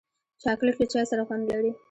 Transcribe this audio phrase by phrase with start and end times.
[0.43, 1.71] چاکلېټ له چای سره خوند لري.